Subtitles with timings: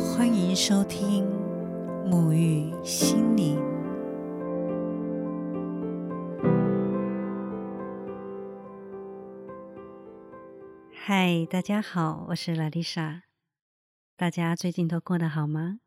[0.00, 1.26] 欢迎收听
[2.06, 3.60] 沐浴心灵。
[10.90, 13.24] 嗨，大家好，我是拉丽莎。
[14.16, 15.80] 大家最近都过得好吗？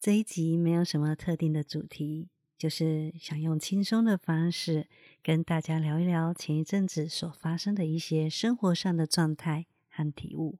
[0.00, 4.86] 这一集没有什么特定的主题，就是想用轻松的方式
[5.24, 10.58] 跟大家聊一聊前一阵子所发生的一些生活上的状态和体悟。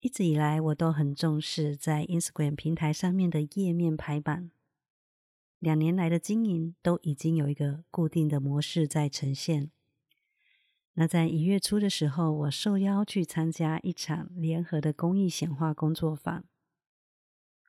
[0.00, 4.50] 一直以来，我都很重视在 Instagram 平台上面的页面排版。
[5.58, 9.70] 两年来的经营，都已经有一个固定的模式在呈现。
[10.94, 16.44] 那在一月初的时候，我受邀去参加一场联合的公益显化工作坊。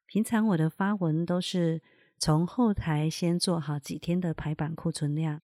[0.06, 1.82] 平常我的发文都是
[2.18, 5.42] 从后台先做好几天的排版库存量，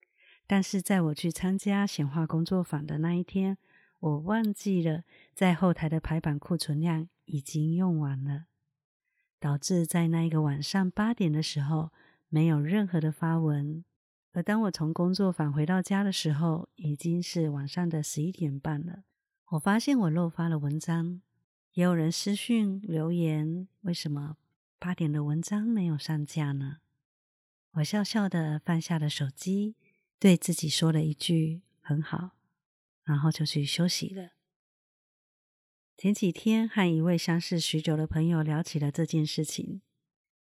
[0.47, 3.57] 但是在我去参加显化工作坊的那一天。
[3.99, 8.45] 我忘记了，在后台的排版库存量已经用完了，
[9.39, 11.91] 导致在那一个晚上八点的时候
[12.29, 13.83] 没有任何的发文。
[14.33, 19.03] 而当我从工作返回到家的时候，已经是晚上的十一点半了。
[19.47, 21.21] 我发现我漏发了文章，
[21.73, 24.37] 也有人私讯留言：为什么
[24.77, 26.77] 八点的文章没有上架呢？
[27.71, 29.75] 我笑笑的放下了手机，
[30.19, 32.36] 对自己说了一句：很好。
[33.07, 34.31] 然后就去休息了。
[35.95, 39.81] 前几天和一位相识许久的朋友聊起了这件事情，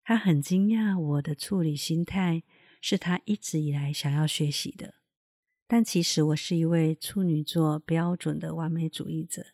[0.03, 2.43] 他很惊讶我的处理心态
[2.81, 4.95] 是他一直以来想要学习的。
[5.67, 9.49] 但其实我是一位处女座标准的完美主义者，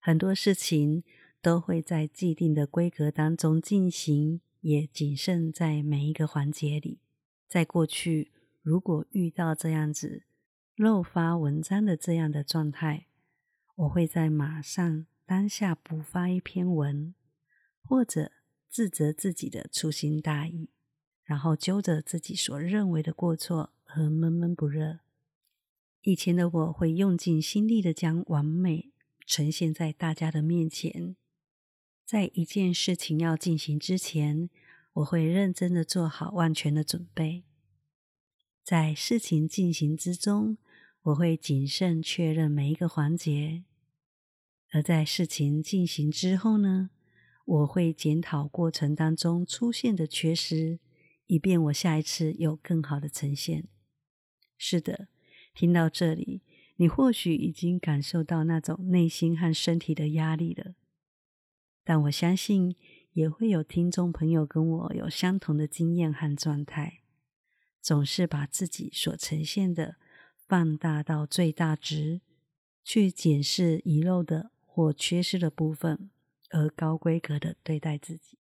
[0.00, 1.04] 很多事情
[1.42, 7.00] 都会在既定的规格当中进行，也谨慎在每一个环节里。
[7.46, 10.24] 在过去，如果遇到这样子。
[10.76, 13.06] 漏发文章的这样的状态，
[13.76, 17.14] 我会在马上当下补发一篇文，
[17.80, 18.32] 或者
[18.68, 20.70] 自责自己的粗心大意，
[21.22, 24.98] 然后揪着自己所认为的过错而闷闷不乐。
[26.02, 28.90] 以前的我会用尽心力的将完美
[29.24, 31.14] 呈现在大家的面前，
[32.04, 34.50] 在一件事情要进行之前，
[34.94, 37.44] 我会认真的做好万全的准备，
[38.64, 40.58] 在事情进行之中。
[41.04, 43.64] 我会谨慎确认每一个环节，
[44.72, 46.88] 而在事情进行之后呢，
[47.44, 50.78] 我会检讨过程当中出现的缺失，
[51.26, 53.68] 以便我下一次有更好的呈现。
[54.56, 55.08] 是的，
[55.52, 56.40] 听到这里，
[56.76, 60.74] 你或许已经感受到那种内心和身体的压力了，
[61.84, 62.76] 但我相信
[63.12, 67.02] 也会有听众朋友跟我有相同的经验和状态，
[67.82, 69.96] 总是把自己所呈现的。
[70.54, 72.20] 放大到最大值，
[72.84, 76.12] 去检视遗漏的或缺失的部分，
[76.50, 78.38] 而高规格的对待自己。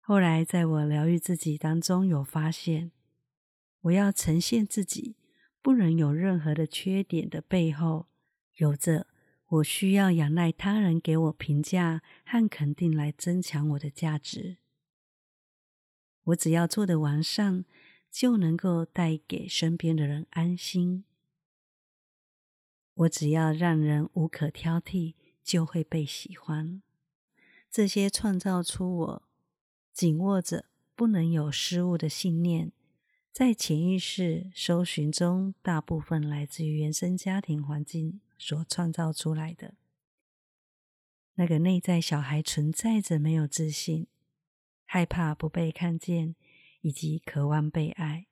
[0.00, 2.90] 后来，在我疗愈自己当中，有发现，
[3.82, 5.14] 我要呈现自己
[5.62, 8.08] 不能有任何的缺点的背后，
[8.56, 9.06] 有着
[9.46, 14.56] 我需要仰赖他人给我评价和肯定来增强我的价值。
[16.24, 17.64] 我只要做的完善。
[18.16, 21.04] 就能够带给身边的人安心。
[22.94, 25.12] 我只要让人无可挑剔，
[25.44, 26.80] 就会被喜欢。
[27.70, 29.22] 这些创造出我
[29.92, 32.72] 紧握着不能有失误的信念，
[33.30, 39.74] 在潜意识搜寻中，大部分来自于原生家庭环境所创造出来的。
[41.34, 44.06] 那个内在小孩存在着没有自信，
[44.86, 46.34] 害怕不被看见。
[46.86, 48.28] 以及渴望被爱，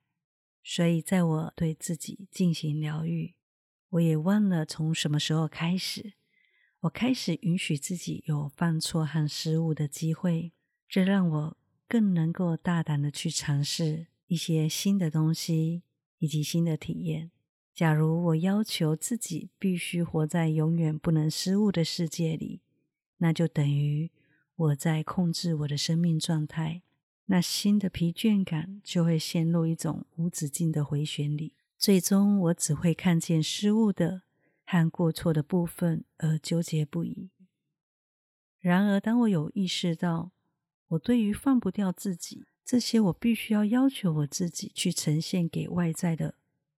[0.63, 3.35] 所以在我对自己进行疗愈，
[3.89, 6.13] 我也忘了从什么时候开始，
[6.79, 10.53] 我开始允许自己有犯错和失误的机会，
[10.87, 15.83] 这让我更能够大胆的去尝试一些新的东西
[16.19, 17.31] 以及新的体验。
[17.73, 22.61] 假如我要求自己必须活在永远不能失误的世界里，
[23.17, 24.13] 那就等于
[24.55, 26.83] 我在控制我的生命状态。
[27.27, 34.21] 那新的疲倦感就会陷入一种无止境的回旋里，最终我只会看见失误的
[34.63, 37.31] 和过错的部分而纠结不已。
[38.59, 40.31] 然而，当我有意识到
[40.89, 46.35] 我对于放不掉自己这些我必须要要求我自己去呈现给外在的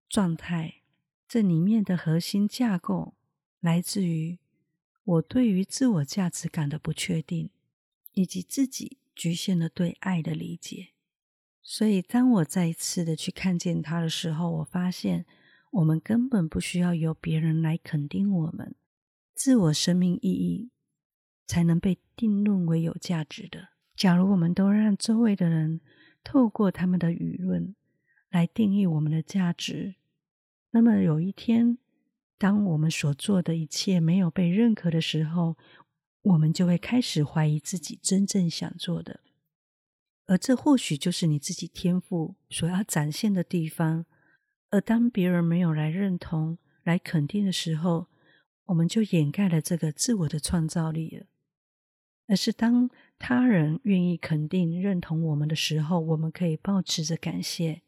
[0.07, 0.81] 状态，
[1.27, 3.15] 这里面的核心架构
[3.59, 4.39] 来自于
[5.03, 7.49] 我对于自我价值感的不确定，
[8.13, 8.97] 以及自己。
[9.17, 10.89] 局限了对爱的理解，
[11.63, 15.25] 所以当我再一次的去看见他的时候，我发现
[15.71, 18.75] 我们根本不需要由别人来肯定我们。
[19.33, 20.69] 自我生命意义
[21.47, 23.69] 才能被定论为有价值的。
[23.95, 25.81] 假如我们都让周围的人
[26.23, 27.75] 透过他们的舆论
[28.29, 29.95] 来定义我们的价值，
[30.71, 31.77] 那么有一天，
[32.37, 35.57] 当我们所做的一切没有被认可的时候，
[36.21, 39.21] 我们就会开始怀疑自己真正想做的。
[40.25, 44.05] 而这或许就是你自己天赋所要展现的地方。
[44.69, 48.07] 而当别人没有来认同、来肯定的时候，
[48.65, 51.27] 我们就掩盖了这个自我的创造力了。
[52.27, 57.81] 而是当他人愿意肯定、认同我们的时候，我们可以保持着感谢。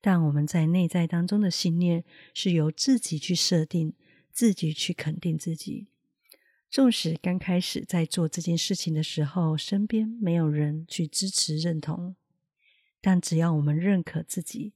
[0.00, 3.94] 但我们在内在当中的信念是由自己去设定、
[4.32, 5.86] 自己去肯定自己。
[6.68, 12.16] 纵使刚开始在做这件事情的时候，身边没有人去支持认同，
[13.00, 14.74] 但只要我们认可自己，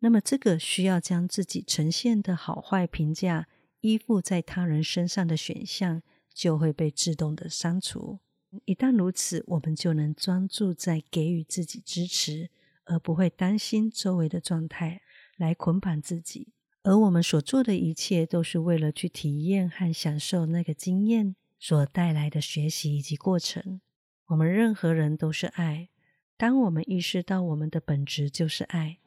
[0.00, 3.48] 那么这个需要将自己呈现的好坏评价
[3.80, 6.02] 依附在他人身上的选项
[6.34, 8.18] 就会被自动的删除。
[8.64, 12.50] 一旦如此，我们就能专注在给予自己支持，
[12.84, 15.02] 而不会担心周围的状态
[15.36, 16.54] 来捆绑自己。
[16.86, 23.80] 而我们所做的一切，都是为了去体验和享受那个经验所带来的学习以及过程。
[24.26, 25.88] 我们任何人都是爱。
[26.36, 28.98] 当我们意识到我们的本质就是爱，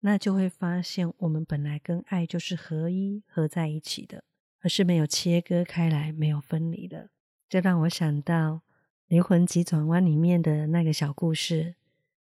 [0.00, 4.24] 那就会发现我们本来跟爱就是合一、合在一起的，
[4.62, 7.10] 而是没有切割开来、没有分离的。
[7.48, 8.54] 这让我想到
[9.06, 11.76] 《灵魂急转弯》里面的那个小故事：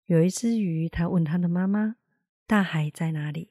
[0.04, 1.96] 有一只鱼，它问它的妈妈
[2.46, 3.48] ：“大海在哪里？”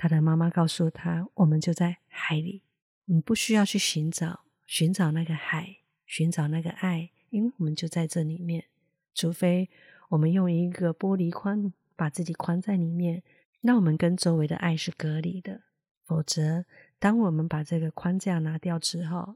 [0.00, 2.62] 他的妈妈告诉他：“我们就在海里，
[3.06, 8.66] 你不需要去寻找寻找那个海，寻找那个爱，因为我们就在这里面。
[9.12, 9.68] 除非
[10.10, 13.24] 我们用一个玻璃框把自己框在里面，
[13.62, 15.62] 那我们跟周围的爱是隔离的。
[16.04, 16.64] 否则，
[17.00, 19.34] 当我们把这个框架拿掉之后，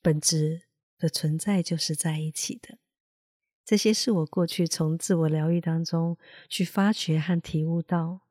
[0.00, 0.62] 本质
[0.98, 2.78] 的存在就是在一起的。
[3.66, 6.16] 这些是我过去从自我疗愈当中
[6.48, 8.22] 去发掘和体悟到。”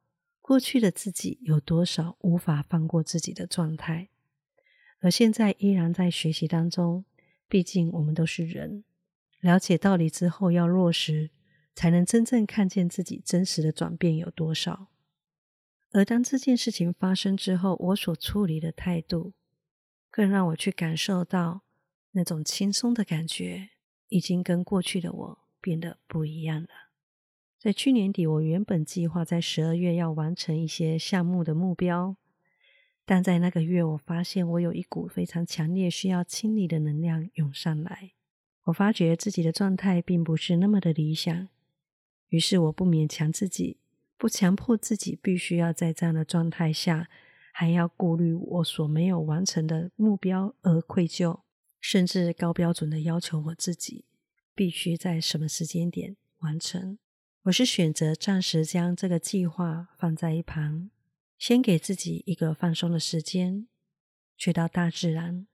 [0.49, 4.09] 过去的自己有多少无法放过自己的状态，
[4.99, 7.05] 而现在依然在学习当中。
[7.47, 8.83] 毕竟我们都是人，
[9.41, 11.29] 了解道理之后要落实，
[11.75, 14.87] 才能真正看见自己真实的转变有多少。
[15.91, 19.33] 而当这件事情发生之后，我所处理的态度，
[20.09, 21.61] 更让我去感受到
[22.13, 23.69] 那种轻松的感觉，
[24.07, 26.88] 已经跟过去的我变得不一样了。
[27.59, 32.15] 在去年底，我原本计划在十二月要完成一些项目的目标，
[33.05, 38.13] 但在那个月，我发现我有一股非常强烈需要清理的能量涌上来。
[38.63, 41.49] 我发觉自己的状态并不是那么的理想，
[42.29, 43.75] 于是我不勉强自己，
[44.17, 47.09] 不强迫自己必须要在这样的状态下，
[47.51, 51.41] 还要顾虑我所没有完成的目标而愧疚，
[51.81, 54.05] 甚至高标准的要求我自己
[54.55, 56.97] 必须在什么时间点完成。
[57.49, 60.91] 我是选择暂时将这个计划放在一旁，
[61.39, 63.67] 先给自己一个放松的时间，
[64.37, 65.47] 去到大自然，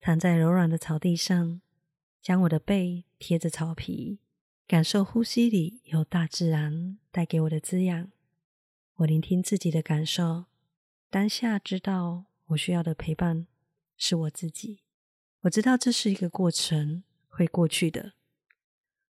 [0.00, 1.60] 躺在柔软的草地上，
[2.22, 4.20] 将我的背贴着草皮，
[4.68, 8.12] 感受呼吸里有大自然带给我的滋养。
[8.98, 10.44] 我聆听自己的感受，
[11.10, 13.48] 当下知道我需要的陪伴
[13.96, 14.82] 是我自己。
[15.40, 18.12] 我知道这是一个过程，会过去的。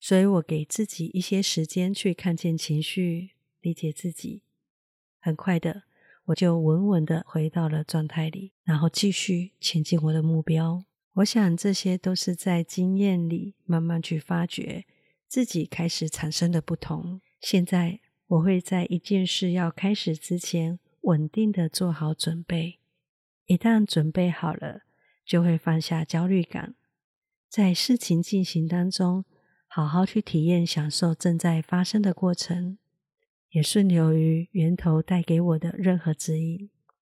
[0.03, 3.31] 所以我给自己一些时间去看见情绪，
[3.61, 4.43] 理解自己。
[5.21, 5.85] 很快的，
[6.25, 10.85] 我就稳稳的回到了状态里，然后继续前进我的目标。
[11.13, 14.85] 我想这些都是在经验里慢慢去发掘
[15.29, 17.21] 自己开始产生的不同。
[17.41, 22.81] 现在我会在一件事要开始之前，稳定的做好准备。
[23.47, 24.81] 一旦准备好了，
[25.25, 26.75] 就会放下焦虑感，
[27.49, 29.25] 在事情进行当中。
[29.75, 32.77] 好好去体验、享受正在发生的过程，
[33.53, 36.69] 也顺流于源头带给我的任何指引。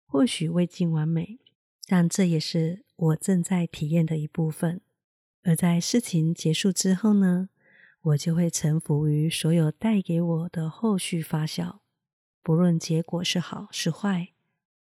[0.07, 1.39] 或许未尽完美，
[1.87, 4.81] 但这也是我正在体验的一部分。
[5.43, 7.51] 而在事情结束之后呢，
[8.01, 11.81] 我就会臣服于所有带给我的后续发酵，
[12.43, 14.29] 不论结果是好是坏，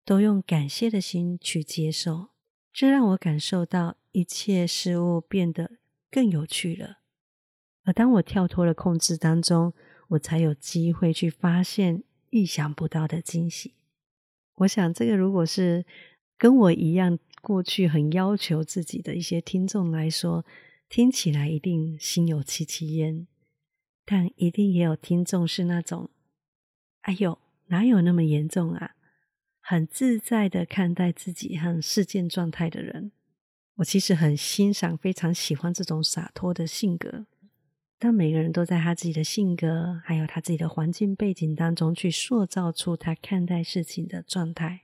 [0.03, 2.31] 都用感谢的心去接受。
[2.73, 5.77] 这让我感受到一切事物变得
[6.11, 6.97] 更有趣了。
[7.83, 9.73] 而当我跳脱了控制当中，
[10.09, 13.73] 我才有机会去发现意想不到的惊喜。
[14.55, 15.85] 我想，这个如果是
[16.37, 20.45] 跟我一样过去很要求自己的一些听众来说，
[20.87, 23.27] 听起来一定心有戚戚焉。
[24.05, 26.09] 但一定也有听众是那种，
[27.01, 28.95] 哎呦，哪有那么严重啊？
[29.59, 33.13] 很自在的看待自己和事件状态的人。
[33.75, 37.25] 我其实很欣赏、非常喜欢这种洒脱的性格。
[38.03, 44.81] 但每个人都在他自己的性格，还有他自己的环境背景当中，去塑造出他看待事情的状态。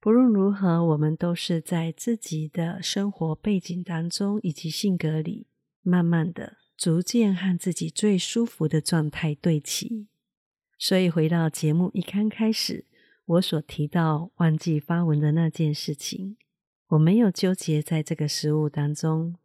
[0.00, 5.46] 不论如何，我们都是在自己的生活背景当中以及性格里，
[5.82, 10.06] 慢慢的、逐渐和自己最舒服的状态对齐。
[10.78, 12.86] 所以，回到节目一刚开始，
[13.26, 16.38] 我所提到忘记发文的那件事情，
[16.86, 19.36] 我没有纠结在这个失误当中。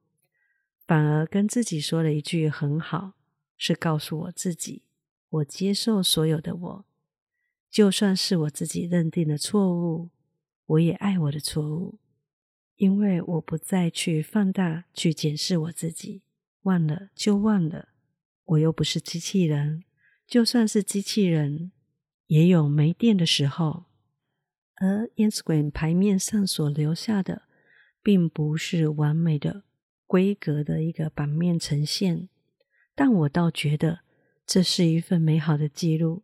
[0.88, 3.12] 反而跟自己说了一句很好，
[3.58, 4.84] 是告诉我自己，
[5.30, 6.86] 我接受所有的我，
[7.70, 10.12] 就算是我自己认定的错误，
[10.66, 12.00] 我也爱我的错误，
[12.78, 16.22] 因为我不再去放大去检视我自己，
[16.62, 17.90] 忘了就忘了，
[18.46, 19.84] 我又不是机器人，
[20.26, 21.74] 就算是机器人，
[22.28, 23.84] 也有没电的时候，
[24.76, 27.42] 而 Instagram 牌面上所留下的，
[28.02, 29.64] 并不是完美的。
[30.08, 32.30] 规格的一个版面呈现，
[32.96, 34.00] 但我倒觉得
[34.46, 36.24] 这是一份美好的记录，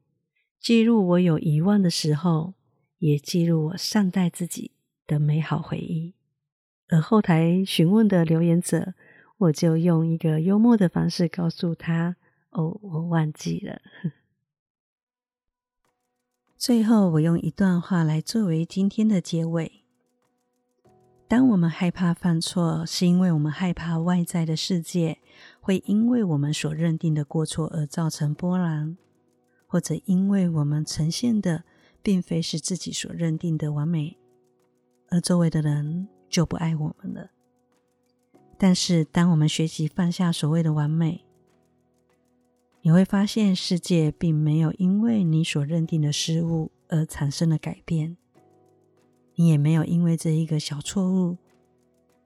[0.60, 2.54] 记录我有遗忘的时候，
[3.00, 4.72] 也记录我善待自己
[5.06, 6.16] 的美好回忆。
[6.88, 8.94] 而后台询问的留言者，
[9.38, 12.16] 我就用一个幽默的方式告诉他
[12.52, 13.82] ：“哦，我忘记了。
[16.58, 19.83] ”最后，我用一段话来作为今天的结尾。
[21.34, 25.18] 当我们害怕犯错，是因为我们害怕外在的世界
[25.60, 28.96] 会因为我们所认定的过错而造成波澜，
[29.66, 31.64] 或者因为我们呈现的
[32.04, 34.16] 并非是自己所认定的完美，
[35.10, 37.32] 而周围的人就不爱我们了。
[38.60, 41.26] 但是，当我们学习放下所谓的完美，
[42.84, 48.18] 你会发现世界并没有因为你所认定的失误而产生了改变。
[49.36, 51.38] 你也没有因为这一个小错误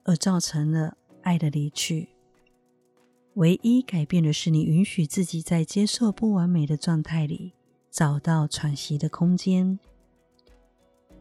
[0.04, 2.08] 而造成了爱的离去。
[3.34, 7.52] 唯一改变的是，你允许自己在接受不完美的状态里
[7.90, 9.78] 找到喘息的空间，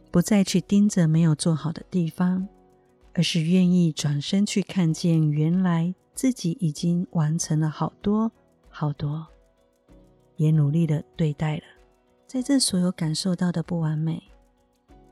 [0.09, 2.47] 不再去盯着没有做好的地方，
[3.13, 8.31] 而是愿意转身去看见原来自己已经完成了好多
[8.69, 9.27] 好多，
[10.37, 11.63] 也努力的对待了，
[12.25, 14.23] 在这所有感受到的不完美。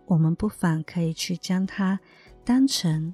[0.06, 2.00] 我们不妨可以去将它
[2.44, 3.14] 当成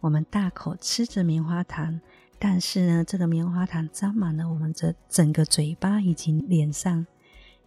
[0.00, 2.00] 我们大口吃着棉花糖，
[2.38, 7.06] 但是呢，这个棉花糖沾满了我们这整个嘴巴以及脸上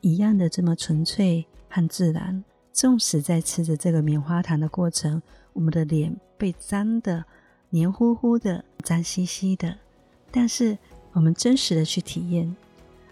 [0.01, 2.43] 一样的这么纯粹和自然。
[2.71, 5.21] 纵使在吃着这个棉花糖的过程，
[5.53, 7.25] 我们的脸被沾的
[7.71, 9.79] 黏糊糊的、脏兮兮的，
[10.31, 10.77] 但是
[11.11, 12.55] 我们真实的去体验，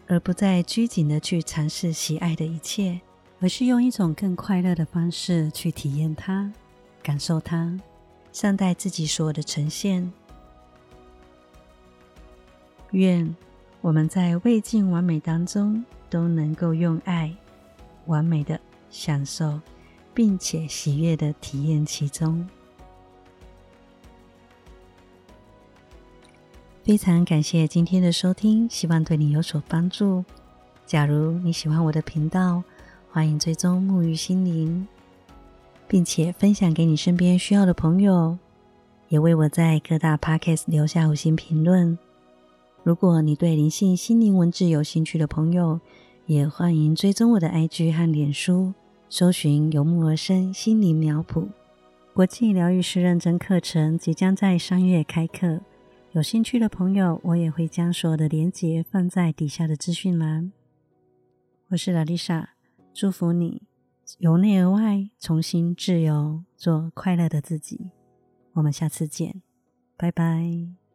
[0.07, 3.01] 而不再拘谨的去尝试喜爱的一切。
[3.39, 6.51] 而是用一种更快乐的方式去体验它、
[7.03, 7.79] 感受它、
[8.31, 10.11] 善待自己所有的呈现。
[12.91, 13.35] 愿
[13.81, 17.35] 我们在未尽完美当中，都能够用爱
[18.05, 19.59] 完美的享受，
[20.13, 22.47] 并且喜悦的体验其中。
[26.83, 30.23] 非常感谢今天的收听，希望对你有所帮助。
[30.85, 32.63] 假如你喜欢我的频道，
[33.17, 34.87] 欢迎追踪沐浴心灵，
[35.87, 38.37] 并且分享给你身边需要的朋友，
[39.09, 41.97] 也为我在各大 podcast 留下五星评论。
[42.83, 45.79] 如果你对灵性心灵文字有兴趣的朋友，
[46.27, 48.71] 也欢迎追踪我的 IG 和脸书，
[49.09, 51.47] 搜寻“由木而生心灵苗圃”
[52.13, 55.61] 国际疗愈师认证课程即将在三月开课。
[56.11, 60.51] 有兴趣的朋友，我也会将所有的连结放在底下的资讯栏。
[61.69, 62.56] 我是拉丽莎。
[62.99, 63.61] 祝福你
[64.17, 67.91] 由内而外重新自由，做快乐的自己。
[68.53, 69.43] 我们下次见，
[69.95, 70.86] 拜拜。